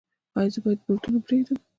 ایا 0.37 0.51
زه 0.53 0.59
باید 0.63 0.79
بروتونه 0.85 1.19
پریږدم؟ 1.27 1.57